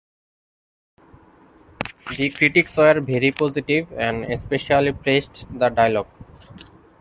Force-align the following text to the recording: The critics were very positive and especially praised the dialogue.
The 2.17 2.31
critics 2.31 2.75
were 2.75 2.99
very 3.01 3.31
positive 3.31 3.93
and 3.93 4.25
especially 4.33 4.93
praised 4.93 5.45
the 5.59 5.69
dialogue. 5.69 6.07